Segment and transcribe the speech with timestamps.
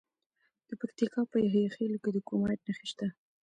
[0.67, 3.07] د پکتیکا په یحیی خیل کې د کرومایټ نښې شته.